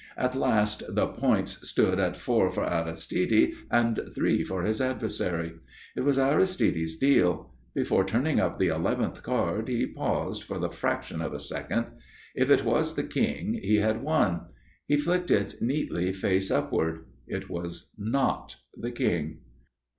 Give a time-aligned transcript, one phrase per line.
[0.17, 5.53] At last the points stood at four for Aristide and three for his adversary.
[5.95, 7.53] It was Aristide's deal.
[7.75, 11.85] Before turning up the eleventh card he paused for the fraction of a second.
[12.33, 14.47] If it was the King, he had won.
[14.87, 17.05] He flicked it neatly face upward.
[17.27, 19.41] It was not the King.